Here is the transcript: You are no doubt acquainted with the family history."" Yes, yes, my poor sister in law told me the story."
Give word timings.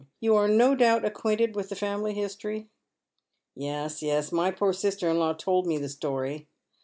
You 0.19 0.33
are 0.35 0.47
no 0.47 0.73
doubt 0.73 1.05
acquainted 1.05 1.55
with 1.55 1.69
the 1.69 1.75
family 1.75 2.15
history."" 2.15 2.67
Yes, 3.55 4.01
yes, 4.01 4.31
my 4.31 4.49
poor 4.49 4.73
sister 4.73 5.07
in 5.11 5.19
law 5.19 5.33
told 5.33 5.67
me 5.67 5.77
the 5.77 5.89
story." 5.89 6.47